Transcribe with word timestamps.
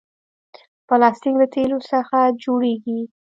پلاستيک 0.87 1.35
له 1.41 1.47
تیلو 1.53 1.79
څخه 1.91 2.17
جوړېږي. 2.43 2.99